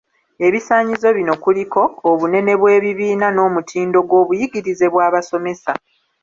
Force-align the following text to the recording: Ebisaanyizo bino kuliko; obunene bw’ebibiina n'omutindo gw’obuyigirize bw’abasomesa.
Ebisaanyizo 0.47 1.07
bino 1.17 1.33
kuliko; 1.43 1.81
obunene 2.09 2.51
bw’ebibiina 2.59 3.27
n'omutindo 3.31 3.97
gw’obuyigirize 4.07 4.85
bw’abasomesa. 4.93 5.71